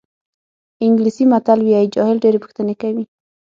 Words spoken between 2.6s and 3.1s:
کوي.